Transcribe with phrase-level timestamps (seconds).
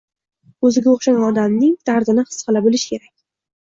[0.69, 3.19] O'ziga o'xshagan odamning dardini his qila bilish kerak